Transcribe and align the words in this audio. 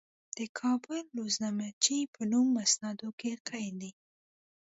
د 0.37 0.39
کابل 0.59 1.03
روزنامچې 1.19 1.97
په 2.13 2.21
نوم 2.31 2.49
اسنادو 2.65 3.09
کې 3.19 3.31
قید 3.47 3.73
دي. 3.81 3.91